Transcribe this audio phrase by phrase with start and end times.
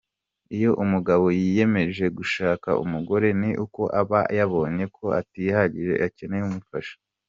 [0.55, 6.95] Iyo umugabo yiyemeje gushaka umugore ni uko aba yabonye ko atihagije akeneye umufasha.